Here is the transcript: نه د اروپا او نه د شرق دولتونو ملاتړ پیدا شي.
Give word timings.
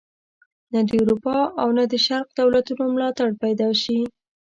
نه 0.71 0.79
د 0.87 0.89
اروپا 1.01 1.37
او 1.61 1.67
نه 1.77 1.83
د 1.91 1.93
شرق 2.05 2.27
دولتونو 2.39 2.83
ملاتړ 2.95 3.29
پیدا 3.43 3.69
شي. 3.81 3.99